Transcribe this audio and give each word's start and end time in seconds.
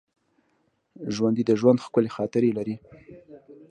ژوندي 1.15 1.43
د 1.45 1.51
ژوند 1.59 1.83
ښکلي 1.85 2.09
خاطرې 2.17 2.51
لري 2.57 2.75